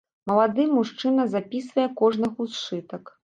Малады 0.29 0.63
мужчына 0.77 1.27
запісвае 1.35 1.87
кожнага 2.01 2.35
ў 2.35 2.47
сшытак. 2.57 3.15